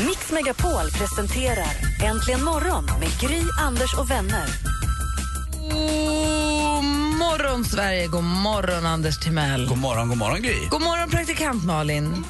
[0.00, 1.72] Megapol presenterar
[2.04, 4.46] Äntligen morgon med Gry, Anders och vänner.
[5.60, 6.84] God
[7.18, 8.06] morgon, Sverige.
[8.06, 9.66] God morgon, Anders Timell.
[9.68, 10.68] God morgon, god morgon Gry.
[10.70, 12.24] God morgon, praktikant Malin.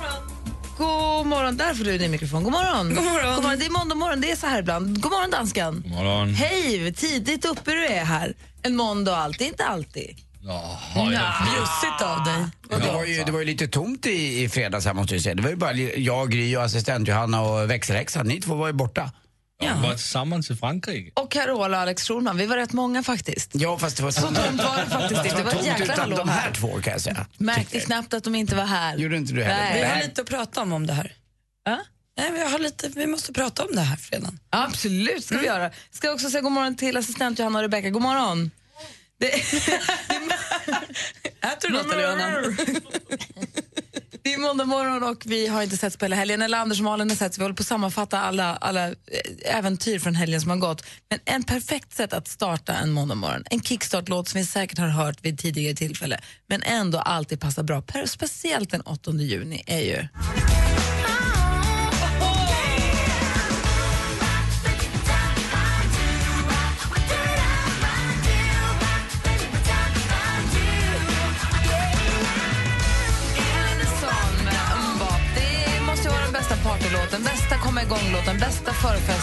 [0.78, 1.56] God morgon.
[1.56, 2.44] Där får du din mikrofon.
[2.44, 2.94] God morgon.
[2.94, 3.34] God morgon.
[3.34, 3.58] God morgon.
[3.58, 4.20] Det är måndag morgon.
[4.20, 5.00] Det är så här ibland.
[5.00, 5.82] God morgon, danskan.
[5.82, 6.34] God morgon.
[6.34, 8.34] Hej, tidigt uppe du är här.
[8.62, 9.40] En måndag och allt.
[9.40, 10.16] Inte alltid.
[11.44, 12.46] Bjussigt av dig.
[13.06, 15.34] Det var, ju, det var ju lite tomt i, i fredags här måste jag säga.
[15.34, 18.26] Det var ju bara jag, Gry och assistent Johanna och växelhäxan.
[18.26, 19.12] Ni två var ju borta.
[19.62, 19.74] Ja.
[19.82, 21.20] var tillsammans i Frankrike.
[21.20, 22.36] Och Carola och Alex Schulman.
[22.36, 23.50] Vi var rätt många faktiskt.
[23.54, 25.36] Ja, fast det var Så tomt var det faktiskt inte.
[25.36, 27.26] Det var ett jäkla hallå de här två kan jag säga.
[27.36, 28.96] Märkte knappt att de inte var här.
[28.96, 29.70] Gjorde inte du heller?
[29.70, 29.82] Nej.
[29.82, 31.12] Vi har lite att prata om om det här.
[31.64, 31.78] Ja?
[32.18, 34.38] Nej, vi, har lite, vi måste prata om det här fredagen.
[34.50, 35.70] Absolut ska vi göra.
[35.90, 37.90] Ska också säga god morgon till assistent Johanna och Rebecka.
[37.90, 38.50] God morgon.
[39.18, 39.30] Det,
[41.40, 42.40] Äter du något eller Johanna?
[44.22, 46.42] det är måndag morgon och vi har inte sett på hela helgen.
[46.42, 48.94] Eller Anders och Malin har sett vi håller på att sammanfatta alla, alla eh,
[49.44, 50.86] äventyr från helgen som har gått.
[51.10, 53.42] Men en perfekt sätt att starta en måndag morgon.
[53.50, 57.82] En kickstart-låt som vi säkert har hört vid tidigare tillfälle men ändå alltid passar bra.
[58.06, 60.08] Speciellt den 8 juni är ju...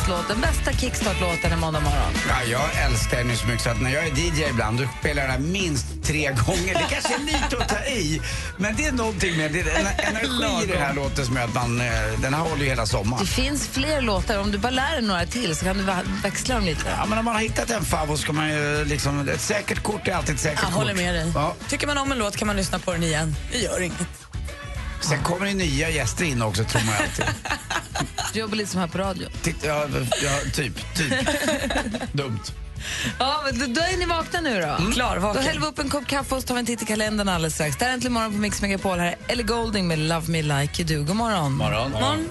[0.04, 2.14] förfestlåten, bästa kickstart-låten en måndag morgon.
[2.30, 5.22] Ja, jag älskar den så mycket så att när jag är DJ ibland då spelar
[5.22, 6.74] jag den här minst tre gånger.
[6.74, 8.22] Det kanske är lite att ta i,
[8.58, 9.60] men det är någonting med det.
[9.60, 11.88] är En energi i den här låten som gör att man, eh,
[12.22, 13.26] den här håller ju hela sommaren.
[13.26, 14.38] Det finns fler låtar.
[14.40, 15.84] Om du bara lär dig några till så kan du
[16.24, 16.82] växla dem lite.
[16.98, 20.08] Ja, men om man har hittat en favorit ska man ju liksom, ett säkert kort
[20.08, 20.78] är alltid ett säkert Jag kort.
[20.80, 21.32] håller med dig.
[21.36, 21.56] Ja.
[21.70, 23.36] Tycker man om en låt kan man lyssna på den igen.
[23.52, 24.08] Det gör inget.
[25.02, 27.26] Sen kommer det nya gäster in också tror man alltid.
[28.34, 29.28] Du jobbar lite som här på radio.
[29.42, 29.86] Titta, ja,
[30.24, 31.14] ja, typ, typ.
[32.14, 32.40] Dumt.
[33.20, 34.92] Ja, men då, då är ni vakna nu då.
[34.92, 35.44] Klar, Då vaken.
[35.44, 37.54] häller vi upp en kopp kaffe och så tar vi en titt i kalendern alldeles
[37.54, 37.78] strax.
[37.78, 39.00] Det här är Äntligen morgon på Mix Megapol.
[39.00, 41.04] Här är Ellie Golding med Love Me Like You Do.
[41.08, 41.54] God morgon.
[41.54, 41.92] Morgon.
[41.92, 42.30] Morgon.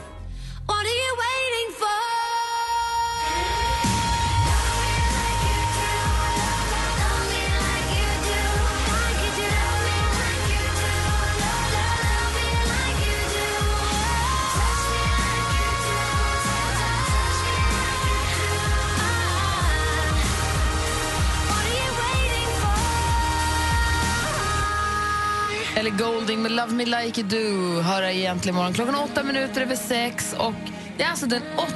[25.82, 27.81] Ellie Golding med Love Me Like You Do.
[27.81, 28.72] Hör egentligen morgon.
[28.75, 30.54] Klockan åtta minuter över sex och
[30.97, 31.72] det är alltså den 8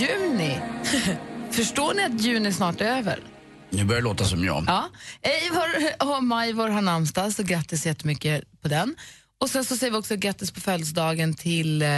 [0.00, 0.60] juni.
[1.50, 3.20] Förstår ni att juni snart är över?
[3.70, 4.64] Nu börjar det låta som jag.
[4.66, 4.88] Ja.
[5.22, 8.96] Eivor och Majvor har namnsdag, så grattis jättemycket på den.
[9.40, 11.88] Och sen så säger vi också grattis på födelsedagen till eh,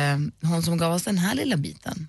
[0.43, 2.09] hon som gav oss den här lilla biten.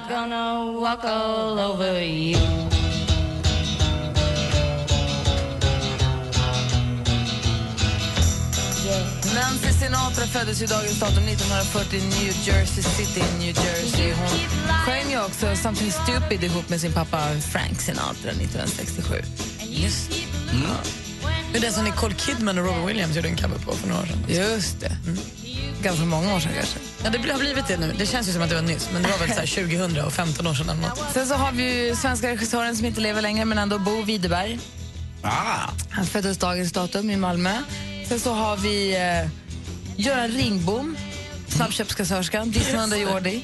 [0.00, 2.38] Are gonna walk all over you.
[9.34, 14.12] Nancy Sinatra föddes ju dagens datum 1940 i New Jersey City, New Jersey.
[14.12, 14.38] Hon
[14.86, 17.18] sjöng ju också Something Stupid ihop med sin pappa
[17.52, 19.14] Frank Sinatra 1967.
[19.62, 21.58] Just det.
[21.58, 24.06] är den som Nicole Kidman och Robin Williams gjorde en cover på för några år
[24.06, 24.24] sedan.
[24.28, 24.96] Just det.
[25.82, 26.78] Ganska många år sedan kanske.
[27.04, 27.94] Ja, det har blivit det nu.
[27.98, 29.46] Det känns ju som att det var nyss, men det var väl så här
[29.86, 31.00] 2000 och 15 år sedan något.
[31.14, 34.58] Sen så har vi ju svenska regissören som inte lever längre men ändå Bo Widerberg.
[35.22, 37.58] Ah, Han föddes dagens datum i Malmö.
[38.08, 39.30] Sen så har vi eh,
[39.96, 40.96] Göran Ringbom,
[41.48, 43.42] snabbköpskassörskan, Disney under Jordi.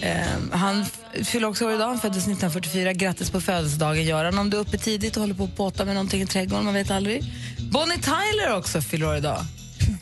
[0.00, 0.16] Eh,
[0.52, 0.86] han
[1.24, 2.92] fyller också år idag, han föddes 1944.
[2.92, 4.38] Grattis på födelsedagen Göran.
[4.38, 6.74] Om du är uppe tidigt och håller på att påta med någonting i trädgården, man
[6.74, 7.24] vet aldrig.
[7.72, 9.44] Bonnie Tyler också fyller år idag.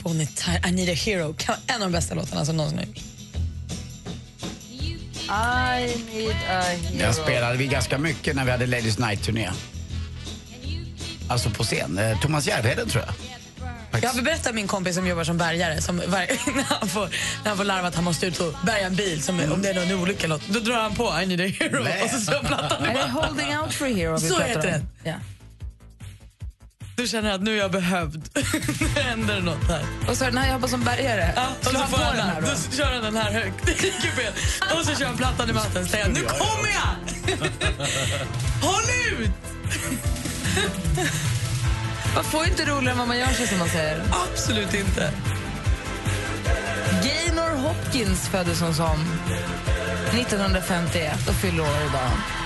[0.06, 1.34] Bonnie Tyler, I need a hero.
[1.66, 3.02] En av de bästa låtarna som någonsin har gjorts.
[5.28, 6.98] I need a hero.
[6.98, 9.50] den spelade vi ganska mycket när vi hade Ladies Night-turné.
[11.28, 11.98] Alltså på scen.
[11.98, 13.14] Eh, Thomas Järvheden tror jag.
[14.02, 16.04] Jag har berättat min kompis som jobbar som bärgare som var,
[16.56, 17.08] när, han får,
[17.42, 19.68] när han får larm att han måste ut och bärga en bil som, om det
[19.68, 22.02] är någon olycka eller något, då drar han på I need a hero Nej.
[22.02, 23.26] och så slår plattan Är det bara.
[23.26, 24.88] Holding out for a hero vi Så heter den.
[25.04, 25.14] Ja.
[26.96, 28.28] Då känner jag att nu är jag behövd.
[28.81, 29.84] nu händer det något här.
[30.08, 31.32] Och så den här jobbar som bärgare.
[31.37, 32.46] Ja, och så får den här då?
[32.46, 34.32] då kör han den här högt i kupén.
[34.78, 37.37] Och så kör han plattan i och säger nu kommer jag!
[38.69, 38.84] Håll
[39.20, 39.31] ut!
[42.14, 44.02] Man får inte roligare än vad man gör sig som man säger.
[44.32, 45.12] Absolut inte.
[47.02, 49.04] Gaynor Hopkins föddes hon som
[50.12, 52.45] 1951 och fyller år idag.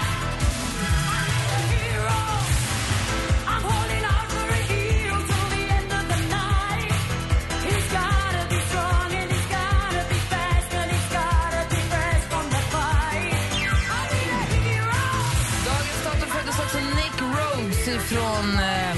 [18.11, 18.97] Från eh,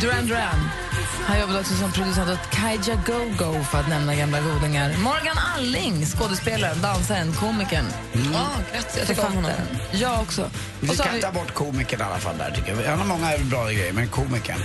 [0.00, 0.68] Duran Duran.
[1.26, 4.96] Han jobbade också som producent åt Kaija Go-Go för att nämna gamla godingar.
[4.98, 7.84] Morgan Alling, skådespelaren, dansaren, komikern.
[8.12, 8.94] Ja, grattis.
[8.98, 9.50] Jag tycker om honom.
[9.90, 10.50] Jag också.
[10.80, 12.90] Vi kan vi, ta bort komikern i alla fall där tycker jag.
[12.90, 14.60] Han har många bra grejer, men komikern.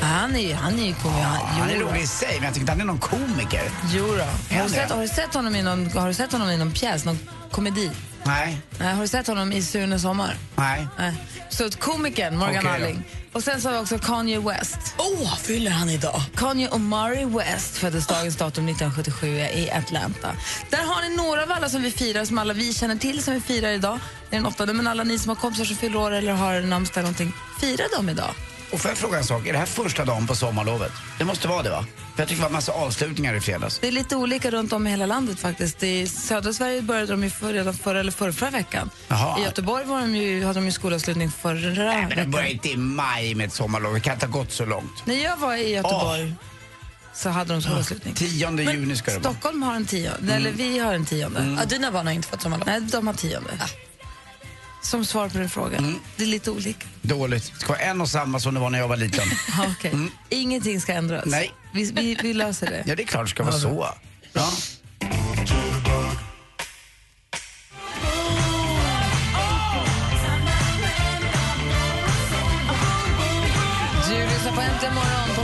[0.00, 1.22] han är ju han är ju komiker.
[1.22, 1.90] Han är Jo då.
[1.90, 3.62] rolig i sig, men jag tycker inte han är någon komiker.
[3.92, 4.12] Jo då.
[4.12, 4.26] Har,
[4.56, 6.72] han du sett, har, du sett honom i någon, har du sett honom i någon
[6.72, 7.18] pjäs, någon
[7.50, 7.90] komedi?
[8.24, 10.36] Nej, Nej, har du sett honom i Sune Sommar?
[10.56, 10.86] nej.
[10.98, 11.14] Nej.
[11.50, 12.70] Så komikern Morgan då.
[12.70, 13.04] Alling.
[13.32, 14.78] Och sen så har vi också Kanye West.
[14.98, 16.22] Åh, fyller han idag?
[16.36, 20.36] Kanye Omari West föddes dagens datum 1977 i Atlanta.
[20.70, 23.34] Där har ni några av alla som vi firar, som alla vi känner till som
[23.34, 23.98] vi firar idag.
[24.30, 26.60] Det är den åttonde, men alla ni som har kompisar som fyller år eller har
[26.60, 28.34] namnsdag eller någonting, fira dem idag.
[28.72, 29.46] Och får jag fråga en sak?
[29.46, 30.92] Är det här första dagen på sommarlovet?
[31.18, 31.84] Det måste vara det va?
[32.14, 33.78] För jag tycker det var massa avslutningar i fredags.
[33.78, 35.82] Det är lite olika runt om i hela landet faktiskt.
[35.82, 38.90] I södra Sverige började de ju för, redan förra eller förra, förra veckan.
[39.08, 39.40] Jaha.
[39.40, 42.30] I Göteborg var de ju, hade de ju skolavslutning förra Nej, men det veckan.
[42.30, 43.94] börjar inte i maj med ett sommarlov.
[43.94, 45.06] Det kan inte ha gått så långt.
[45.06, 46.34] När jag var i Göteborg
[47.14, 48.14] så hade de skolavslutning.
[48.14, 49.32] 10 juni ska det vara.
[49.34, 51.56] Stockholm har en tionde, eller vi har en tionde.
[51.60, 52.66] Ja, dina barn har inte fått sommarlov.
[52.66, 53.50] Nej, de har tionde.
[54.82, 55.80] Som svar på din fråga.
[56.16, 56.86] Det är lite olika.
[57.02, 57.52] Dåligt.
[57.54, 59.24] Det ska vara en och samma som det var när jag var liten.
[59.58, 59.92] Ja, okej.
[60.28, 61.24] Ingenting ska ändras.
[61.26, 61.52] Nej.
[61.74, 62.82] Vi, vi, vi löser det.
[62.86, 63.88] Ja, det är klart det ska vara så.
[64.32, 64.50] Ja.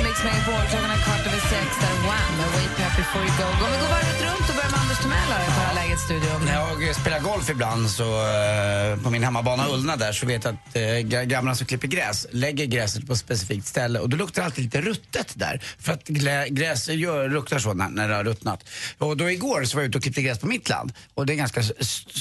[0.08, 0.66] Mix Megapol.
[0.70, 1.66] Klockan är kvart över sex.
[1.80, 2.38] Där är Wham!
[2.38, 3.64] Wake Up Before You Go.
[3.64, 6.44] Om vi går varvet runt och börjar med Anders Timell här i Förra läget-studion.
[6.44, 6.54] När
[6.86, 10.76] jag spelar golf ibland så eh, på min hemmabana Ullna där så vet jag att
[10.76, 14.64] eh, grabbarna som klipper gräs lägger gräset på ett specifikt ställe och då luktar alltid
[14.64, 15.62] lite ruttet där.
[15.78, 16.04] För att
[16.48, 18.64] gräs gör, luktar så när, när det har ruttnat.
[18.98, 21.30] Och då igår så var jag ute och klippte gräs på mitt land och det
[21.30, 21.62] är en ganska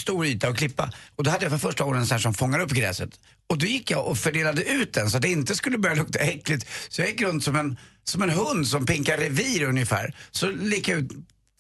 [0.01, 0.91] stor yta att klippa.
[1.15, 3.09] Och då hade jag för första gången en sån här som fångar upp gräset.
[3.49, 6.19] Och då gick jag och fördelade ut den så att det inte skulle börja lukta
[6.19, 6.67] äckligt.
[6.89, 10.15] Så jag gick runt som en, som en hund som pinkar revir ungefär.
[10.31, 11.11] Så gick jag ut,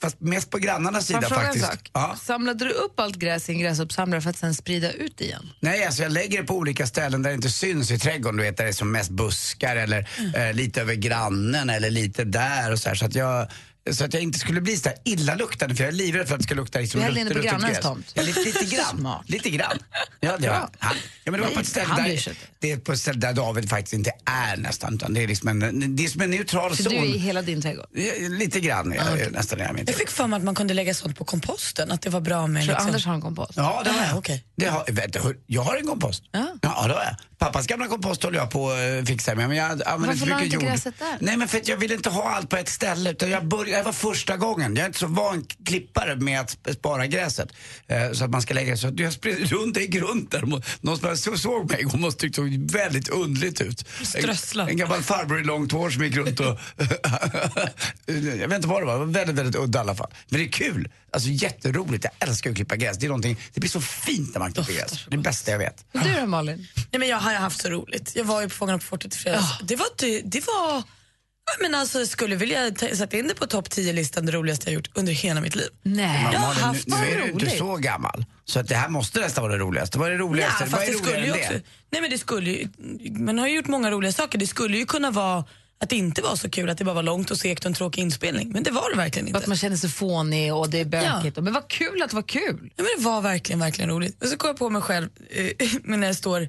[0.01, 1.65] fast mest på grannarnas sida faktiskt.
[1.65, 1.89] sak?
[1.93, 2.15] Ja.
[2.21, 5.49] Samlade du upp allt gräs i en gräsuppsamlare för att sen sprida ut igen?
[5.59, 8.37] Nej, alltså jag lägger det på olika ställen där det inte syns i trädgården.
[8.37, 12.23] Du vet, där det är som mest buskar eller eh, lite över grannen eller lite
[12.23, 12.95] där och så här.
[12.95, 13.47] Så att jag,
[13.91, 16.43] så att jag inte skulle bli så illaluktande för jag är livrädd för att det
[16.43, 17.79] ska lukta liksom Du på ruttet grannens gräs.
[17.79, 18.11] tomt?
[18.13, 19.23] Ja, lite, lite grann.
[19.25, 19.77] Lite grann.
[20.19, 22.91] Ja, det var, han, ja, men det var på ett ställe där, det är på
[22.91, 24.95] ett ställe där David faktiskt inte är nästan.
[24.95, 26.93] Utan det är liksom en, det är som en neutral Så zon.
[26.93, 27.85] du är i hela din trädgård?
[27.93, 29.59] Ja, Lite grann, ja, nästan.
[29.59, 32.21] Jag, Jag fick för mig att man kunde lägga sånt på komposten, att det var
[32.21, 32.87] bra med Tror du liksom...
[32.87, 33.51] Anders har en kompost?
[33.55, 34.13] Ja, det har jag.
[34.13, 34.43] Ah, okej.
[34.55, 36.23] Det har, du, hur- jag har en kompost.
[36.31, 36.39] Ja.
[36.61, 37.15] ja, det har jag.
[37.37, 39.47] Pappas gamla kompost håller jag på att fixa med.
[39.47, 40.73] Men jag använder Varför la mycket inte jord.
[40.73, 41.17] gräset där?
[41.19, 43.11] Nej, men för att jag vill inte ha allt på ett ställe.
[43.11, 44.75] Utan jag började, det var första gången.
[44.75, 47.49] Jag är inte så van klippare med att sp- spara gräset.
[47.87, 50.41] Eh, så att man ska lägga så att jag spred runt i grund där.
[50.81, 53.85] Någon som så- såg mig och måste tyckte det såg väldigt underligt ut.
[54.03, 54.63] Strössla.
[54.63, 56.59] En, en gammal farbror i långt hår som gick runt och...
[58.05, 58.93] jag vet inte vad det var.
[58.93, 60.11] Det var väldigt, väldigt udda i alla fall.
[60.29, 60.89] Men det är kul.
[61.11, 62.03] Alltså jätteroligt.
[62.03, 62.97] Jag älskar att klippa gräs.
[62.97, 64.91] Det är någonting, det blir så fint när man klipper gräs.
[64.91, 65.85] Det är det bästa jag vet.
[65.91, 66.67] Du då Malin?
[66.75, 68.11] Nej, men jag har haft så roligt.
[68.15, 69.59] Jag var ju på Fångarna på fortet i fredags.
[69.61, 69.87] Det var...
[69.97, 70.83] Det, det var
[71.61, 74.89] men alltså, skulle vilja ta- sätta in det på topp 10-listan det roligaste jag gjort
[74.93, 75.67] under hela mitt liv.
[75.83, 76.27] Nej.
[76.33, 78.25] Jag har Malin, haft nu, nu är du inte så gammal.
[78.45, 79.99] Så att det här måste nästan vara det roligaste.
[79.99, 80.63] Vad är det roligaste?
[80.63, 81.61] Ja, Vad fast är det skulle ju också, det?
[81.91, 82.67] nej men det skulle ju,
[83.11, 84.37] man har ju gjort många roliga saker.
[84.39, 85.45] Det skulle ju kunna vara
[85.79, 87.73] att det inte var så kul, att det bara var långt och segt och en
[87.73, 88.49] tråkig inspelning.
[88.49, 89.39] Men det var det verkligen inte.
[89.39, 91.37] Att man känner sig fånig och det är bökigt.
[91.37, 92.71] Men vad kul att det var kul.
[92.75, 94.23] Ja, men det var verkligen, verkligen roligt.
[94.23, 96.43] Och så kom jag på mig själv eh, när jag står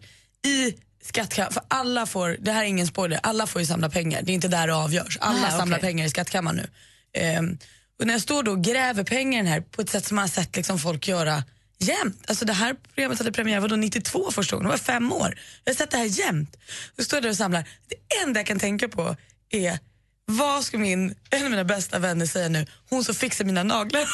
[0.46, 4.22] i skattkammaren, för alla får, det här är ingen spoiler, alla får ju samla pengar.
[4.22, 5.18] Det är inte där det avgörs.
[5.20, 5.88] Alla Nej, samlar okej.
[5.88, 6.68] pengar i skattkammaren nu.
[7.20, 7.58] Ehm,
[8.00, 10.28] och när jag står då och gräver pengar här på ett sätt som man har
[10.28, 11.44] sett liksom folk göra
[11.78, 12.24] jämt.
[12.28, 15.38] Alltså det här programmet hade premiär var då 92 första gången, det var fem år.
[15.64, 16.56] Jag har sett det här jämt.
[16.98, 17.68] Och står där och samlar.
[17.88, 19.16] Det enda jag kan tänka på
[19.50, 19.78] är
[20.30, 22.66] vad ska min, en av mina bästa vänner säga nu?
[22.90, 24.04] Hon som fixar mina naglar.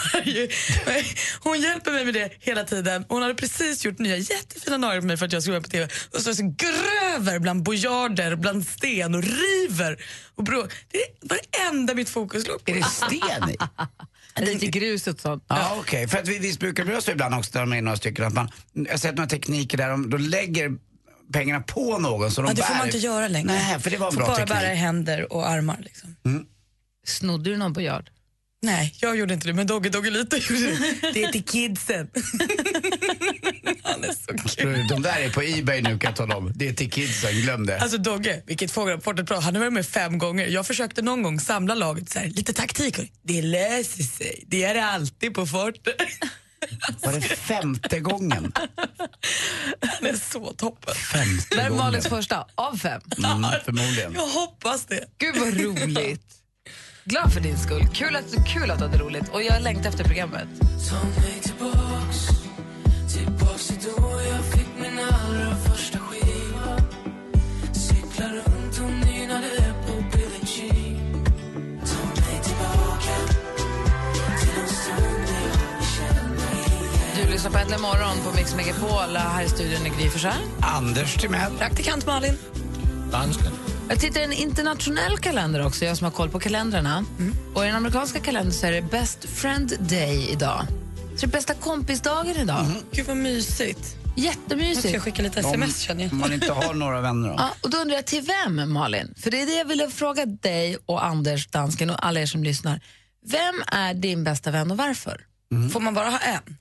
[1.44, 3.04] Hon hjälper mig med det hela tiden.
[3.08, 5.68] Hon hade precis gjort nya jättefina naglar på mig för att jag skulle vara på
[5.68, 5.88] TV.
[6.12, 10.04] Och så, så gröver bland bojarder, bland sten och river.
[10.34, 12.70] Och bro, det är varenda mitt fokus låg på.
[12.70, 13.56] Är det sten i?
[14.40, 15.44] Lite grus och sånt.
[15.48, 16.08] Ja, okej.
[16.08, 18.24] För att vi, visst brukar det bli så ibland också när de är några stycken
[18.24, 20.72] att man, jag har sett några tekniker där de, de lägger
[21.32, 22.78] pengarna på någon så de Ja, det får bär.
[22.78, 23.52] man inte göra längre.
[23.52, 24.54] Nej, för det var en får bra bara teknik.
[24.58, 25.78] bära i händer och armar.
[25.80, 26.16] Liksom.
[27.06, 28.10] Snodde du någon bojard?
[28.62, 31.10] Nej, jag gjorde inte det, men Dogge Doggelito gjorde det.
[31.14, 32.10] Det är till kidsen.
[33.82, 34.86] Han är så kul.
[34.88, 36.52] De där är på Ebay nu kan jag tala om.
[36.54, 37.80] Det är till kidsen, glöm det.
[37.80, 39.40] Alltså Dogge, vilket fågelrapportet bra.
[39.40, 40.46] Han har varit med fem gånger.
[40.46, 43.12] Jag försökte någon gång samla laget, så här, lite taktik.
[43.22, 44.44] Det löser sig.
[44.46, 45.94] Det är det alltid på fortet.
[47.02, 48.52] Var det femte gången?
[49.80, 50.94] Han är så toppen.
[50.94, 51.84] Femte Det här är gången.
[51.84, 53.00] Malins första av fem.
[53.18, 54.12] Mm, förmodligen.
[54.14, 55.04] Jag hoppas det.
[55.18, 56.22] Gud vad roligt.
[57.04, 57.88] Glad för din skull.
[57.94, 59.28] Kul att, kul att du hade roligt.
[59.28, 60.48] Och jag längtar efter programmet.
[63.84, 63.90] Du
[78.16, 79.16] morgon på Mix Megapol.
[79.16, 80.32] Här i studion är Gry Forssell.
[80.60, 81.52] Anders Timell.
[81.58, 82.38] Praktikant Malin.
[83.88, 87.04] Jag tittar i en internationell kalender också, jag som har koll på kalendrarna.
[87.54, 90.66] Och i den amerikanska kalendern så är det Best Friend Day idag.
[91.16, 92.66] Så det är bästa kompisdagen idag.
[92.92, 93.86] Gud vad mysigt.
[93.86, 94.94] Ska Jättemysigt.
[94.94, 96.12] jag skicka lite sms känner jag.
[96.12, 97.34] Om man inte har några vänner då?
[97.38, 99.14] Ja, och då undrar jag till vem, Malin?
[99.16, 102.44] För det är det jag ville fråga dig och Anders, dansken och alla er som
[102.44, 102.80] lyssnar.
[103.26, 105.20] Vem är din bästa vän och varför?
[105.72, 106.56] Får man bara ha en?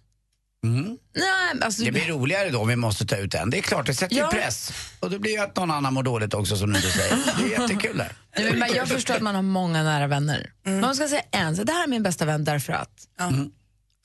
[0.64, 3.50] Nej, alltså, Det blir roligare då om vi måste ta ut en.
[3.50, 4.30] Det är klart, det sätter ju Ja.
[4.32, 4.72] press.
[5.00, 7.18] Och det blir ju att någon annan mår dåligt också som du säger.
[7.38, 8.12] Det är jättekul där.
[8.38, 10.52] Nej, men jag förstår att man har många nära vänner.
[10.64, 12.90] Men man ska säga en, så det här är min bästa vän därför att.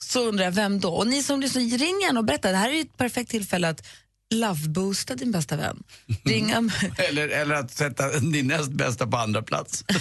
[0.03, 0.89] Så undrar jag, vem då?
[0.89, 2.51] Och ni som lyssnar, ring gärna och berätta.
[2.51, 3.87] Det här är ju ett perfekt tillfälle att
[4.33, 5.83] love-boosta din bästa vän.
[6.25, 9.83] Ringa Eller, eller att sätta din näst bästa på andra plats.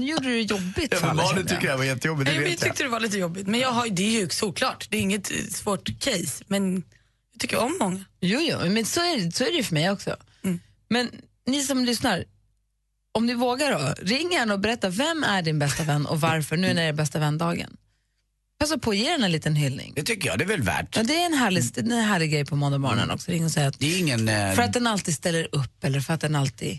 [0.00, 2.50] Nu gjorde du det jobbigt för alla, Malin tycker jag var jättejobbigt, det Nej, men
[2.50, 3.46] jag tyckte det var lite jobbigt.
[3.46, 6.44] Men jag har, det är ju såklart, det är inget eh, svårt case.
[6.46, 6.74] Men
[7.32, 8.04] jag tycker om många.
[8.20, 10.16] Jo, jo, men så är, det- så är det ju för mig också.
[10.88, 11.10] Men
[11.46, 12.24] ni som lyssnar,
[13.14, 16.56] om ni vågar då, ring gärna och berätta vem är din bästa vän och varför
[16.56, 17.76] nu när det är bästa vän-dagen.
[18.60, 19.92] Passa på att ge den en liten hyllning.
[19.96, 20.96] Det tycker jag, det är väl värt.
[20.96, 23.30] Ja, det är en härlig, det är en härlig grej på måndag morgon också.
[23.30, 26.00] Ring och säga att Det är ingen, eh, för att den alltid ställer upp eller
[26.00, 26.78] för att den alltid...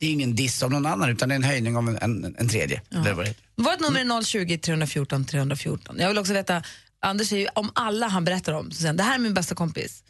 [0.00, 2.34] det är ingen diss av någon annan utan det är en höjning av en, en,
[2.38, 2.82] en tredje.
[2.90, 3.42] Eller vad det heter.
[3.56, 5.96] Vårt nummer är 020 314 314.
[5.98, 6.62] Jag vill också veta,
[7.02, 9.34] Anders säger ju om alla han berättar om, så säger han, det här är min
[9.34, 10.02] bästa kompis.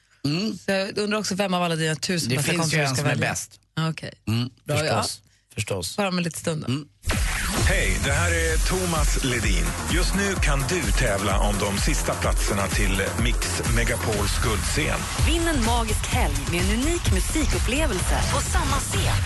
[0.67, 2.89] Så jag undrar också vem av alla dina tusen Det bästa finns kompisar ju du
[2.89, 3.31] en ska som är välja.
[3.31, 3.61] bäst.
[3.91, 5.21] Okej, Mm, Bra, förstås.
[5.55, 5.97] förstås.
[5.97, 6.73] bara om en liten stund då.
[7.69, 9.65] Hej, det här är Thomas Ledin.
[9.95, 15.01] Just nu kan du tävla om de sista platserna till Mix Megapols guldscen.
[15.27, 19.17] Vinn en magisk helg med en unik musikupplevelse på samma scen.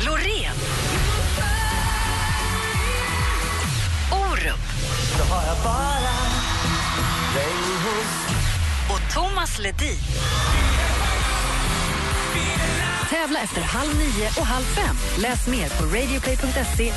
[0.00, 0.54] Loreen.
[4.10, 4.58] Orup.
[8.88, 9.96] Och Thomas Ledin.
[13.12, 14.96] Tävla efter halv nio och halv fem.
[15.22, 16.92] Läs mer på radioplay.se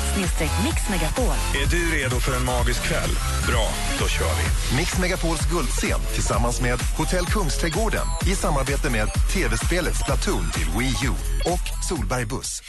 [0.64, 1.34] mixmegapol.
[1.62, 3.10] Är du redo för en magisk kväll?
[3.48, 3.68] Bra,
[3.98, 4.76] då kör vi.
[4.76, 11.10] Mix Megapols guldscen tillsammans med Hotell Kungsträdgården i samarbete med tv-spelet Splatoon till Wii U
[11.44, 12.62] och Solberg Buss.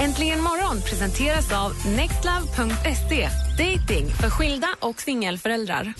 [0.00, 3.28] Äntligen morgon presenteras av nextlove.se.
[3.58, 5.94] Dating för skilda och singelföräldrar.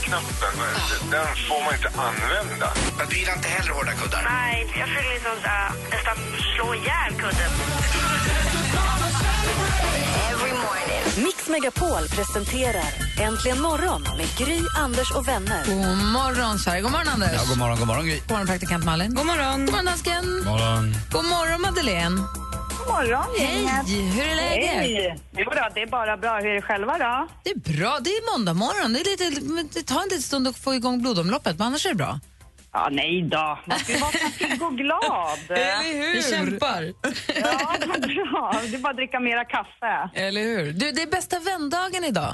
[0.00, 2.72] Alla-knappen, den får man inte använda.
[2.98, 4.22] Men du gillar inte heller hårda kuddar?
[4.24, 6.16] Nej, jag försöker liksom uh, nästan
[6.56, 7.50] slå ihjäl kudden.
[11.16, 12.84] Mix Megapol presenterar
[13.20, 15.64] Äntligen morgon med Gry, Anders och vänner.
[15.66, 16.82] God morgon, Sverige.
[16.82, 17.32] God morgon, Anders.
[17.32, 18.18] Ja, god morgon, god morgon Gry.
[18.20, 19.14] God morgon, praktikant Malin.
[19.14, 19.66] God morgon.
[19.66, 20.44] God morgon, dansken.
[20.44, 20.94] morgon.
[21.12, 22.18] God morgon, Madeleine.
[22.86, 23.66] God morgon, Hej,
[24.14, 24.70] hur är läget?
[24.70, 25.16] Hej!
[25.36, 26.38] Jo då, det är bara bra.
[26.38, 27.28] Hur är det själva då?
[27.44, 27.98] Det är bra.
[28.00, 28.92] Det är måndag morgon.
[28.92, 31.90] Det, är lite, det tar en liten stund att få igång blodomloppet, men annars är
[31.90, 32.20] det bra.
[32.72, 33.58] Ja, nej då.
[33.66, 35.38] Man ska ju vara pigg och glad.
[35.48, 36.12] hur?
[36.14, 36.82] Vi kämpar.
[37.42, 38.60] Ja, det är bra.
[38.70, 40.10] Det är bara att dricka mera kaffe.
[40.14, 40.72] Eller hur?
[40.72, 42.32] Du, det är bästa vändagen idag.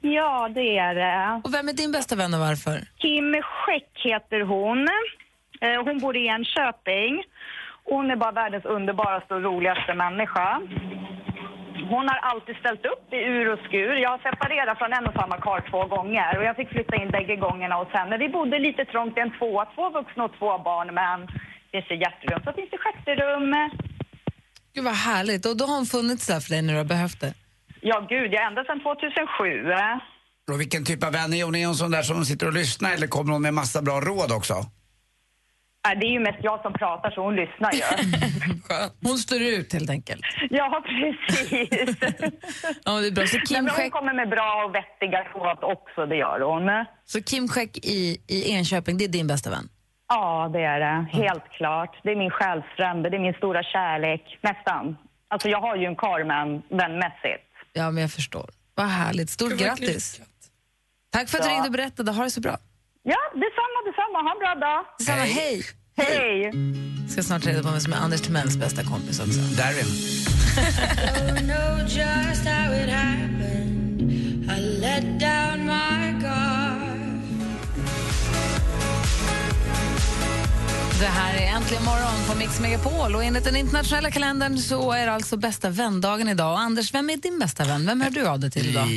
[0.00, 1.40] Ja, det är det.
[1.44, 2.76] Och vem är din bästa vän och varför?
[2.98, 4.88] Kim Skäck heter hon.
[5.60, 7.22] Eh, Hon bor i Enköping.
[7.92, 10.60] Hon är bara världens underbaraste och roligaste människa.
[11.92, 13.94] Hon har alltid ställt upp i ur och skur.
[14.04, 17.10] Jag har separerat från en och samma karl två gånger och jag fick flytta in
[17.10, 18.18] bägge gångerna hos henne.
[18.18, 21.18] Vi bodde lite trångt i en tvåa, två vuxna och två barn, men
[21.72, 23.46] finns det hjärterum, så finns det stjärterum.
[24.74, 25.46] Gud vad härligt.
[25.46, 27.34] Och då har hon funnits där för dig när du har behövt det.
[27.80, 29.72] Ja, gud, jag ända sedan 2007.
[30.52, 31.54] Och vilken typ av vän är hon?
[31.54, 34.32] Är hon sån där som sitter och lyssnar eller kommer hon med massa bra råd
[34.32, 34.54] också?
[35.88, 37.82] Äh, Det är ju mest jag som pratar, så hon lyssnar ju.
[39.02, 40.22] Hon står ut helt enkelt.
[40.50, 41.96] ja, precis.
[42.84, 43.26] Ja, det är bra.
[43.26, 46.84] Så Nej, Kim men hon kommer med bra och vettiga råd också, det gör hon.
[47.04, 49.68] så Kim Skäck i, i Enköping, det är din bästa vän?
[50.08, 51.06] Ja, det är det.
[51.22, 52.00] Helt klart.
[52.02, 54.38] Det är min själsfrände, det är min stora kärlek.
[54.40, 54.96] Nästan.
[55.28, 57.44] Alltså, jag har ju en karl, men vänmässigt.
[57.72, 58.50] Ja, men jag förstår.
[58.74, 59.30] Vad härligt.
[59.30, 60.20] Stort grattis.
[61.12, 62.12] Tack för att du ringde och berättade.
[62.12, 62.56] Ha det så bra.
[63.06, 64.18] Ja, detsamma, detsamma.
[64.26, 64.84] Ha en bra dag.
[64.98, 65.22] Detsamma.
[65.22, 65.62] Hej.
[65.96, 66.52] Hej.
[67.08, 69.40] Ska snart reda på vem som är Anders Timells bästa kompis också.
[69.40, 69.84] Där är vi.
[75.20, 76.53] Don't know
[81.04, 85.06] Det här är Äntligen morgon på Mix Megapol och enligt den internationella kalendern så är
[85.06, 86.52] det alltså bästa vändagen idag.
[86.52, 87.86] Och Anders, vem är din bästa vän?
[87.86, 88.88] Vem hör du av dig till idag?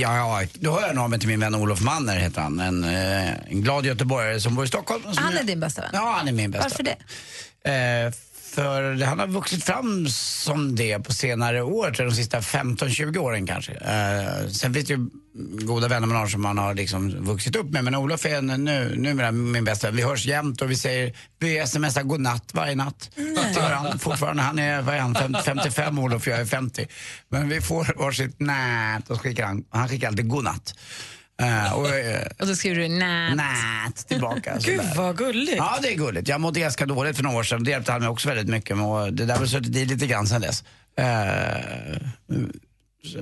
[0.00, 2.60] Ja, ja, då hör jag av mig till min vän Olof Manner, heter han.
[2.60, 5.02] En, eh, en glad göteborgare som bor i Stockholm.
[5.16, 5.90] Han är jag- din bästa vän?
[5.92, 6.96] Ja, han är min bästa Varför det?
[8.06, 8.12] Eh,
[8.54, 13.18] för han har vuxit fram som det på senare år, tror jag, de sista 15-20
[13.18, 13.72] åren kanske.
[13.72, 15.08] Eh, sen finns det ju
[15.66, 17.84] goda vänner man har som man har liksom vuxit upp med.
[17.84, 19.96] Men Olof är nu, numera min bästa vän.
[19.96, 23.10] Vi hörs jämt och vi säger, vi smsar godnatt varje natt
[23.52, 23.98] till varandra.
[23.98, 26.86] Fortfarande, han är, vad är han, Fem- 55 Olof, jag är 50.
[27.28, 30.74] Men vi får varsitt nät och skickar han, han skickar alltid godnatt.
[31.42, 33.36] Eh, och, eh, Och då skriver du nät.
[33.36, 34.58] Nät tillbaka.
[34.60, 35.56] Gud vad gulligt.
[35.56, 36.28] Ja, det är gulligt.
[36.28, 37.64] Jag mådde ganska dåligt för några år sedan.
[37.64, 38.86] Det hjälpte han mig också väldigt mycket med.
[38.86, 40.64] Och det där har suttit i lite grann sedan dess.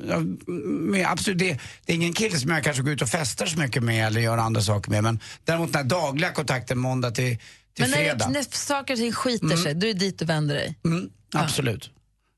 [0.08, 0.18] Ja,
[0.58, 3.58] men absolut, det, det är ingen kille som jag kanske går ut och festar så
[3.58, 5.02] mycket med eller gör andra saker med.
[5.02, 7.38] Men däremot den här dagliga kontakten måndag till, till
[7.78, 8.26] Men när, fredag.
[8.26, 10.78] det, när saker och ting skiter sig, då är det dit du vänder dig.
[10.84, 11.90] Mm, absolut.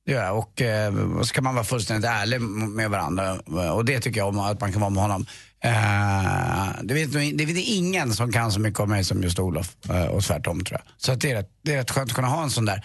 [0.06, 0.38] Det gör jag.
[0.38, 3.40] Och eh, så kan man vara fullständigt ärlig med varandra.
[3.73, 5.26] Och det tycker jag om att man kan vara med honom.
[5.64, 9.76] Eh, det, vet, det vet ingen som kan så mycket om mig som just Olof.
[9.90, 10.92] Eh, och tvärtom tror jag.
[10.96, 12.84] Så att det, är rätt, det är rätt skönt att kunna ha en sån där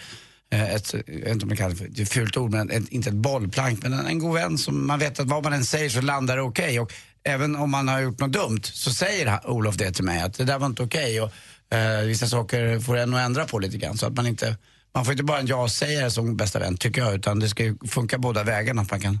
[0.52, 2.70] eh, ett, jag vet inte om jag kallar det för är ett fult ord, men
[2.70, 5.52] ett, inte ett bollplank, men en, en god vän som man vet att vad man
[5.52, 6.80] än säger så landar det okej.
[6.80, 6.92] Och
[7.24, 10.44] även om man har gjort något dumt så säger Olof det till mig, att det
[10.44, 11.20] där var inte okej.
[11.20, 11.32] Och
[11.76, 13.98] eh, vissa saker får en att ändra på lite grann.
[13.98, 14.56] Så att man inte,
[14.94, 17.74] man får inte bara en ja-sägare som bästa vän tycker jag, utan det ska ju
[17.94, 19.20] funka båda vägarna, att man kan,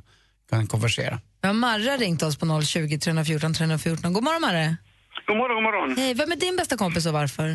[0.50, 1.18] kan konversera.
[1.40, 4.12] Ja, Marre har ringt oss på 020 314 314.
[4.12, 4.76] God morgon Marre.
[5.26, 5.96] God morgon, god morgon.
[5.96, 7.48] Hej, vem är din bästa kompis och varför?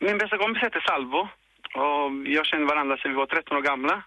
[0.00, 1.22] Min bästa kompis heter Salvo
[1.82, 4.02] och jag känner varandra sedan vi var 13 år gamla.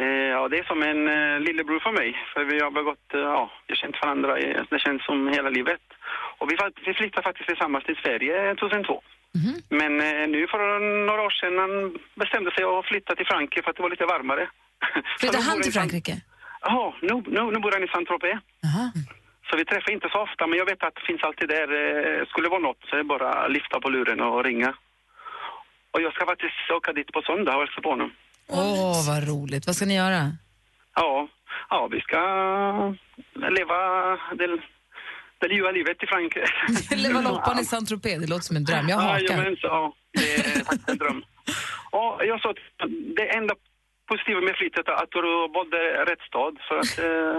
[0.00, 3.20] Eh, ja, det är som en eh, lillebror för mig, för vi har begått, eh,
[3.20, 5.84] ja, vi har känt varandra, eh, det känns som hela livet.
[6.38, 6.54] Och vi,
[6.86, 9.02] vi flyttade faktiskt tillsammans till Sverige 2002.
[9.68, 10.58] Men eh, nu för
[11.06, 11.58] några år sedan
[12.22, 14.48] bestämde sig att flytta till Frankrike för att det var lite varmare.
[15.22, 16.14] Nu han till Frankrike?
[16.60, 18.38] Ja, nu, nu, nu bor han i Saint-Tropez.
[19.50, 21.68] Så vi träffar inte så ofta, men jag vet att det finns alltid där.
[21.82, 24.74] Eh, skulle vara något så är det bara lyfta på luren och ringa.
[25.92, 28.10] Och jag ska faktiskt åka dit på söndag och hälsa på honom.
[28.48, 29.66] Åh, vad roligt.
[29.66, 30.20] Vad ska ni göra?
[30.94, 31.28] Ja,
[31.70, 32.18] ja vi ska
[33.58, 33.78] leva
[34.40, 34.46] det,
[35.40, 36.46] det ljuva livet i Frankrike.
[37.04, 38.88] Leva loppan i Saint-Tropez, det låter som en dröm.
[38.88, 39.20] Jag hakar.
[39.20, 41.22] Jajamän, så, ja, det är faktiskt en dröm.
[41.90, 42.62] Och jag sa att
[43.16, 43.54] det enda
[44.08, 45.20] positiva med flyttet är att du
[45.58, 46.54] valde rätt stad.
[46.68, 47.36] För att, eh,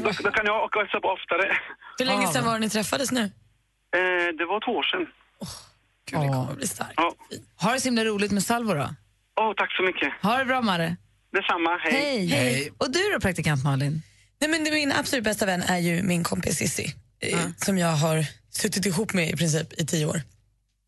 [0.04, 1.58] då, då kan jag åka och hälsa på oftare.
[1.98, 3.24] Hur länge sedan var det ni träffades nu?
[3.96, 5.06] Eh, det var två år sedan.
[6.10, 6.94] Gud, det kommer bli starkt.
[6.96, 7.14] Ja.
[7.62, 8.88] Ha det så himla roligt med Salvo då.
[9.40, 10.12] Åh, tack så mycket.
[10.22, 10.96] Ha det bra Marre.
[11.32, 12.26] Detsamma, hej.
[12.26, 12.72] Hej.
[12.78, 14.02] Och du då praktikant Malin?
[14.40, 18.26] Nej, men min absolut bästa vän är ju min kompis Cissi eh, som jag har
[18.50, 20.22] suttit ihop med i princip i tio år.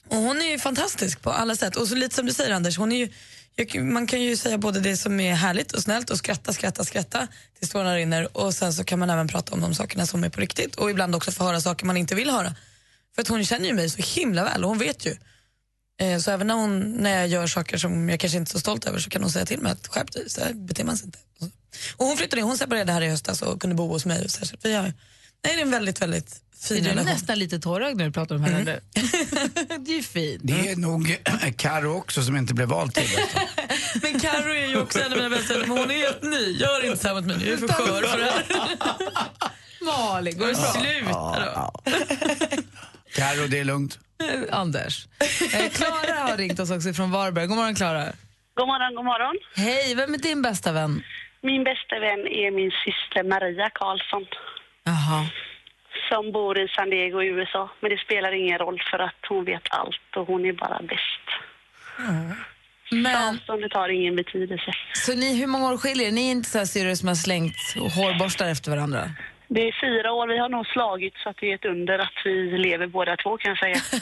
[0.08, 1.76] Och Hon är ju fantastisk på alla sätt.
[1.76, 3.08] Och så lite som du säger Anders, hon är ju,
[3.54, 6.84] jag, man kan ju säga både det som är härligt och snällt och skratta, skratta,
[6.84, 10.24] skratta tills tårarna rinner och sen så kan man även prata om de sakerna som
[10.24, 12.54] är på riktigt och ibland också få höra saker man inte vill höra.
[13.14, 15.16] För att hon känner ju mig så himla väl och hon vet ju.
[16.00, 18.60] Eh, Så även när, hon, när jag gör saker som jag kanske inte är så
[18.60, 20.96] stolt över så kan hon säga till mig att skärp dig, så här beter man
[20.96, 21.18] sig inte.
[21.96, 24.28] Och hon flyttade in, hon separerade här i höstas och kunde bo hos mig.
[24.28, 24.92] Så här, så vi har, nej,
[25.42, 27.12] det är en väldigt, väldigt fin Är du relation.
[27.12, 28.80] nästan lite tårögd när du pratar om henne Mm.
[29.84, 30.40] det är ju fint.
[30.44, 31.16] Det är nog
[31.56, 33.48] Karo också som inte blev vald till det.
[34.02, 36.56] Men Karo är ju också en av mina bästa vänner, men hon är helt ny.
[36.58, 38.46] Gör inte så här mot mig nu, jag är för skör för det här.
[39.84, 40.72] Malin, går det bra?
[40.72, 41.90] Sluta då.
[43.14, 43.98] Karo, det är lugnt.
[44.20, 45.06] Eh, Anders.
[45.54, 47.46] Eh, Klara har ringt oss också från Varberg.
[47.46, 48.04] God morgon Klara.
[48.54, 49.36] God morgon, god morgon.
[49.56, 51.02] Hej, vem är din bästa vän?
[51.42, 54.26] Min bästa vän är min syster Maria Karlsson.
[54.84, 55.26] Jaha.
[56.08, 57.70] som bor i San Diego i USA.
[57.80, 61.26] Men det spelar ingen roll för att hon vet allt och hon är bara bäst.
[62.90, 63.28] Men...
[63.28, 64.72] Avståndet har ingen betydelse.
[64.92, 66.12] Så ni, hur många år skiljer er?
[66.12, 69.10] Ni är inte så här syrror som har slängt hårborstar efter varandra?
[69.54, 72.18] Det är fyra år, vi har nog slagit så att det är ett under att
[72.24, 73.80] vi lever båda två kan jag säga.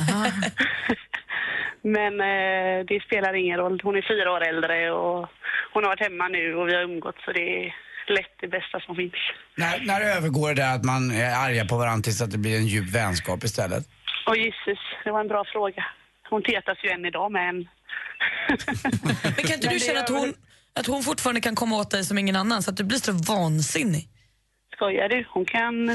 [1.82, 3.80] Men eh, det spelar ingen roll.
[3.84, 5.28] Hon är fyra år äldre och
[5.72, 7.74] hon har varit hemma nu och vi har umgåtts så det är
[8.08, 9.20] lätt det bästa som finns.
[9.54, 12.66] När, när övergår det att man är arga på varandra tills att det blir en
[12.66, 13.84] djup vänskap istället?
[14.26, 15.84] Och gisses, det var en bra fråga.
[16.30, 17.56] Hon tetas ju än idag med en.
[19.22, 20.34] Men kan inte du känna att hon,
[20.78, 23.12] att hon fortfarande kan komma åt dig som ingen annan så att du blir så
[23.12, 24.08] vansinnig?
[24.78, 25.24] Skojar du?
[25.34, 25.86] Hon kan...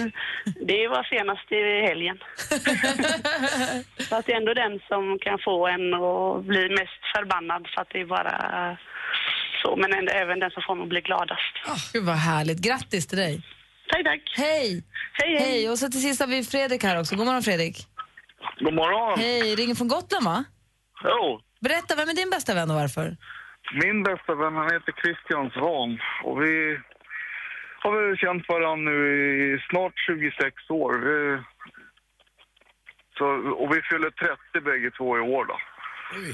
[0.71, 2.17] Det var senast i helgen.
[4.09, 7.81] så att det är ändå den som kan få en att bli mest förbannad för
[7.81, 8.35] att det är bara
[9.61, 9.75] så.
[9.75, 11.53] Men ändå, även den som får mig att bli gladast.
[11.93, 12.59] Gud vad härligt.
[12.67, 13.41] Grattis till dig.
[13.89, 14.33] Tack, tack.
[14.37, 14.83] Hej.
[15.13, 15.69] Hej, hej.
[15.69, 17.15] Och så till sist har vi Fredrik här också.
[17.15, 17.77] God morgon Fredrik.
[18.59, 19.19] God morgon.
[19.19, 20.43] Hej, ringer från Gotland va?
[21.03, 23.17] Jo, Berätta, vem är din bästa vän och varför?
[23.83, 26.77] min bästa vän han heter Christian Svahn och vi
[27.83, 28.97] har väl känt varandra nu
[29.55, 30.93] i snart 26 år.
[31.05, 31.41] Vi,
[33.17, 33.25] så,
[33.61, 35.57] och vi fyller 30 bägge två i år då.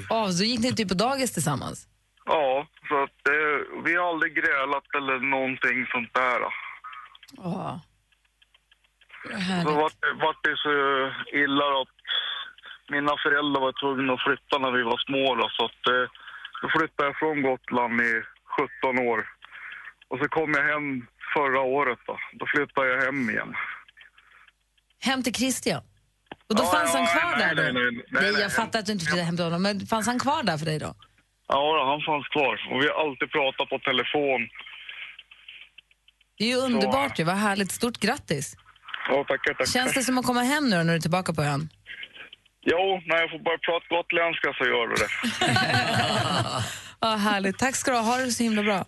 [0.09, 1.88] Oh, så gick ni typ på dagis tillsammans?
[2.25, 6.39] Ja, så att eh, vi har aldrig grälat eller någonting sånt där.
[6.39, 6.49] Då.
[7.38, 7.75] Oh.
[9.63, 10.71] Så vart, det- vart det så
[11.33, 11.95] illa att
[12.89, 16.05] mina föräldrar var tvungna att flytta när vi var små då, så att eh,
[16.62, 18.23] då flyttade jag från Gotland i
[18.81, 19.27] 17 år.
[20.07, 22.17] Och så kom jag hem förra året då.
[22.39, 23.53] Då flyttade jag hem igen.
[25.01, 25.81] Hem till Christian?
[26.49, 27.61] Och då Ja, fanns han kvar nej, där då?
[27.61, 30.07] nej, nej, nej, nej, jag fattar att du inte flyttade hem till honom, men fanns
[30.07, 30.95] han kvar där för dig då?
[31.47, 32.53] Ja, han fanns kvar.
[32.71, 34.41] Och vi har alltid pratat på telefon.
[36.37, 37.71] Det är ju underbart ju, vad härligt.
[37.71, 38.55] Stort grattis.
[39.09, 39.65] Ja, tackar, tackar.
[39.65, 41.69] Känns det som att komma hem nu då, när du är tillbaka på ön?
[42.61, 45.09] Jo, när jag får börja prata gotländska så gör du det.
[47.01, 47.57] Ja, härligt.
[47.57, 48.03] Tack ska du ha.
[48.03, 48.85] Ha det så himla bra.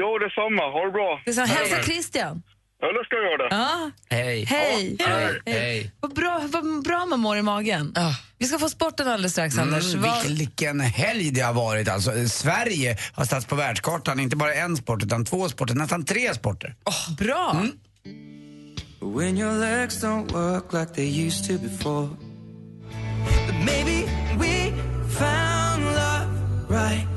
[0.00, 0.62] Jo, detsamma.
[0.74, 1.20] Ha det bra.
[1.24, 2.42] Det hälsa Christian.
[2.80, 3.56] Ja, det ska jag göra det.
[3.56, 3.90] Ja.
[4.16, 4.44] Hej.
[4.44, 4.96] Hej.
[5.00, 5.40] Hej.
[5.46, 5.92] Hej.
[6.00, 7.94] Vad bra, vad bra man mår i magen.
[8.38, 9.94] Vi ska få sporten alldeles strax, Anders.
[9.94, 12.28] Mm, Vad- vilken, vilken helg det har varit alltså.
[12.28, 16.74] Sverige har satts på världskartan, inte bara en sport utan två sporter, nästan tre sporter.
[17.18, 17.50] bra!
[17.54, 17.72] Mm.
[19.16, 22.08] When your legs don't work like they used to before.
[23.46, 24.04] But maybe
[24.38, 24.72] we
[25.18, 26.28] found love
[26.68, 27.07] right.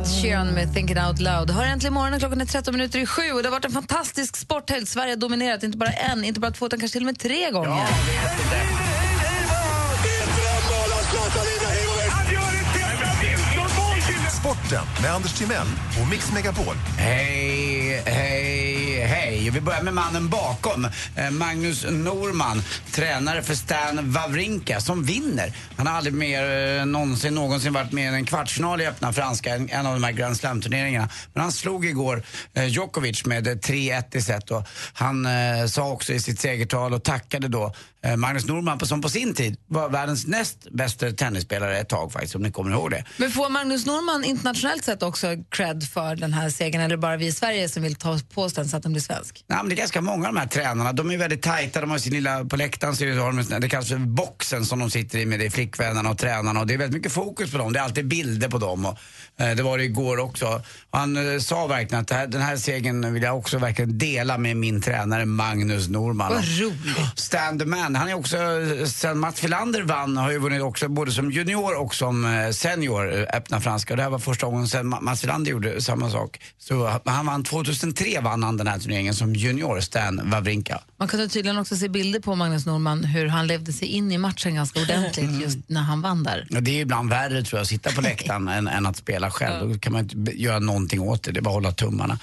[0.00, 1.50] Ed Sheeran med Thinking Out Loud.
[1.50, 4.36] Hör äntligen morgonen, klockan är 13 minuter i sju och det har varit en fantastisk
[4.36, 4.86] sporthelg.
[4.86, 7.50] Sverige har dominerat, inte bara en, inte bara två, utan kanske till och med tre
[7.50, 7.86] gånger.
[14.40, 15.66] Sporten med Anders Timell
[16.02, 16.74] och Mix Megapol.
[16.96, 19.50] Hej, hej, hej.
[19.50, 20.84] Vi börjar med mannen bakom.
[21.16, 25.52] Eh, Magnus Norman, tränare för Stan Wawrinka, som vinner.
[25.76, 29.54] Han har aldrig mer eh, någonsin, någonsin varit med i en kvartsfinal i öppna franska,
[29.54, 31.08] en, av de här Grand Slam-turneringarna.
[31.34, 32.22] Men han slog igår
[32.54, 35.28] eh, Djokovic med eh, 3-1 i set och han
[35.68, 37.74] sa också i sitt segertal och tackade då
[38.16, 42.42] Magnus Norman, som på sin tid var världens näst bästa tennisspelare ett tag faktiskt, om
[42.42, 43.04] ni kommer ihåg det.
[43.16, 47.26] Men får Magnus Norman internationellt sett också cred för den här segern eller bara vi
[47.26, 49.44] i Sverige som vill ta på oss den så att den blir svensk?
[49.46, 50.92] Nej, men det är ganska många av de här tränarna.
[50.92, 53.60] De är väldigt tajta, de har sin lilla, på läktaren så har de, en sån-
[53.60, 56.74] det kallas för boxen som de sitter i med det flickvännerna och tränarna och det
[56.74, 57.72] är väldigt mycket fokus på dem.
[57.72, 58.98] Det är alltid bilder på dem och
[59.44, 60.62] det var det igår också.
[60.90, 64.56] Han eh, sa verkligen att här, den här segern vill jag också verkligen dela med
[64.56, 66.32] min tränare Magnus Norman.
[66.34, 67.18] Vad roligt.
[67.18, 67.94] Stand man.
[67.96, 71.80] Han är också, eh, sen Mats Wilander vann, har ju vunnit också både som junior
[71.80, 73.96] och som eh, senior eh, öppna franska.
[73.96, 76.40] Det här var första gången sen Ma- Mats Wilander gjorde samma sak.
[76.58, 80.80] Så han- han vann 2003 vann han den här turneringen som junior, Stan Wawrinka.
[80.98, 84.18] Man kunde tydligen också se bilder på Magnus Norman hur han levde sig in i
[84.18, 86.46] matchen ganska ordentligt just när han vann där.
[86.50, 89.29] Ja, det är ibland värre tror jag, att sitta på läktaren än, än att spela
[89.30, 89.72] själv.
[89.72, 92.18] Då kan man inte göra någonting åt det, det är bara att hålla tummarna.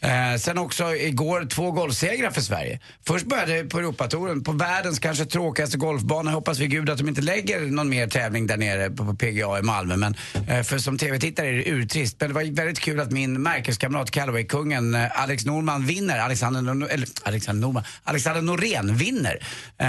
[0.00, 2.80] Eh, sen också igår två golfsegrar för Sverige.
[3.06, 6.30] Först började på Europatouren, på världens kanske tråkigaste golfbana.
[6.30, 9.14] Jag hoppas vid gud att de inte lägger någon mer tävling där nere på, på
[9.14, 9.96] PGA i Malmö.
[9.96, 10.14] Men
[10.48, 12.16] eh, för som tv-tittare är det urtrist.
[12.20, 16.18] Men det var väldigt kul att min märkeskamrat Callaway-kungen eh, Alex Norman vinner.
[16.18, 17.84] Alexander, eller, Alexander Norman.
[18.04, 19.38] Alexander Norén vinner.
[19.78, 19.86] Eh,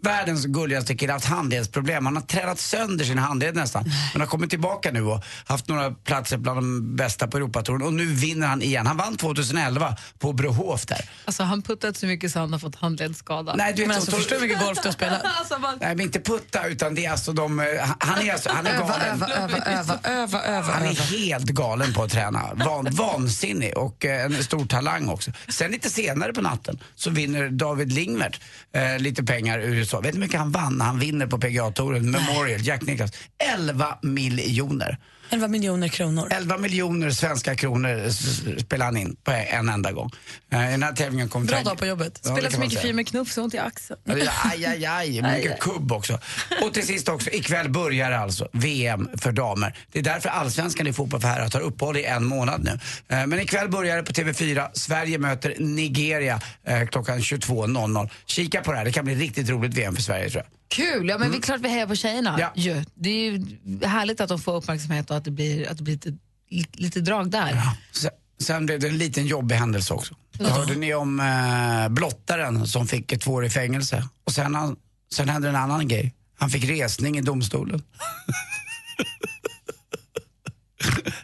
[0.00, 2.06] världens gulligaste kille haft handledsproblem.
[2.06, 3.84] Han har tränat sönder sin handled nästan.
[4.12, 7.82] Men har kommit tillbaka nu och haft några platser bland de bästa på Europatouren.
[7.82, 8.86] Och nu vinner han igen.
[8.86, 11.00] Han vann 2011 på Brohof där.
[11.24, 13.54] Alltså han puttat så mycket så han har fått handledsskada.
[13.56, 15.22] Nej, du vet, Men alltså, så- förstår du hur mycket golf du har spelat?
[15.38, 15.78] alltså, man...
[15.80, 17.60] Nej, men inte putta, utan det är alltså de...
[17.60, 17.66] eh,
[17.98, 19.08] Han är, alltså, han är Öva, galen.
[19.22, 20.72] öva, öva, öva, öva, öva.
[20.72, 22.54] Han är helt galen på att träna.
[22.54, 25.30] Van, vansinnig och eh, en stor talang också.
[25.48, 28.40] Sen lite senare på natten så vinner David Lingvert
[28.74, 30.00] eh, lite pengar ur USA.
[30.00, 32.10] Vet du hur mycket han vann han vinner på PGA-touren?
[32.10, 33.10] Memorial, Jack Nicklaus.
[33.56, 34.98] 11 miljoner.
[35.34, 36.28] 11 miljoner kronor.
[36.30, 40.10] 11 miljoner svenska kronor s- spelar han in på en enda gång.
[40.52, 42.20] Eh, den här tävlingen kom Bra dag på jobbet.
[42.24, 44.00] Ja, kan så mycket fyr med knuff så ont i axeln.
[44.08, 45.22] Aj, aj, aj.
[45.34, 46.18] Mycket kubb också.
[46.62, 49.78] Och till sist också, ikväll börjar alltså VM för damer.
[49.92, 52.70] Det är därför allsvenskan i fotboll för herrar tar uppehåll i en månad nu.
[53.16, 54.68] Eh, Men ikväll börjar det på TV4.
[54.72, 58.08] Sverige möter Nigeria eh, klockan 22.00.
[58.26, 60.50] Kika på det här, det kan bli riktigt roligt VM för Sverige tror jag.
[60.68, 61.08] Kul!
[61.08, 62.36] Ja, men vi är klart vi hejar på tjejerna.
[62.40, 62.52] Ja.
[62.54, 62.84] Ju.
[62.94, 65.94] Det är ju härligt att de får uppmärksamhet och att det blir, att det blir
[65.94, 67.60] lite, lite drag där.
[67.92, 70.14] Sen, sen blev det en liten jobbig händelse också.
[70.40, 74.08] Hörde ni om eh, blottaren som fick två år i fängelse?
[74.24, 74.76] Och sen, han,
[75.12, 76.14] sen hände en annan grej.
[76.38, 77.82] Han fick resning i domstolen.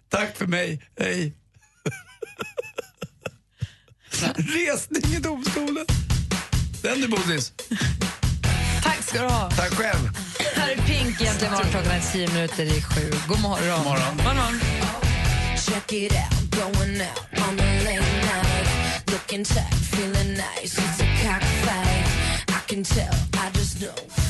[0.09, 1.35] Tack för mig, hej.
[4.37, 5.87] resning i domstolen.
[6.83, 7.53] Den du Bodis.
[9.11, 9.51] Tack ska du ha.
[9.51, 10.11] Tack själv.
[10.55, 13.11] Här är Pink egentligen morgon klockan är tio minuter i sju.
[13.29, 13.69] God morgon.
[13.69, 14.17] God morgon.
[14.17, 14.61] God morgon.
[15.57, 19.13] Check it out, going out on a late night.
[19.13, 20.79] Looking tight, feeling nice.
[20.79, 22.07] It's a cockfight.
[22.49, 24.30] I can tell, I just know.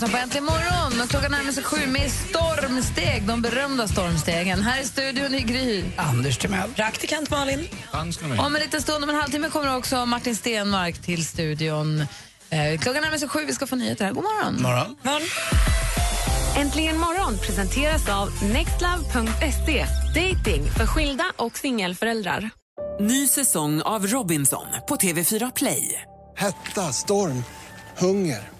[0.00, 4.62] Lyssnar på Äntligen morgon och klockan närmar sig sju med stormsteg, de berömda stormstegen.
[4.62, 5.84] Här i studion i Gry.
[5.96, 6.72] Anders Timell.
[6.74, 7.68] Praktikant Malin.
[8.38, 12.00] Om en liten stund, om en halvtimme, kommer också Martin Stenmark till studion.
[12.50, 14.12] Eh, klockan närmar sig sju, vi ska få nyheter här.
[14.12, 14.62] God morgon.
[14.62, 15.28] morgon.
[16.56, 19.86] Äntligen morgon presenteras av nextlove.se.
[20.14, 22.50] Dating för skilda och singelföräldrar.
[23.00, 26.02] Ny säsong av Robinson på TV4 Play.
[26.36, 27.44] Hetta, storm,
[27.98, 28.59] hunger.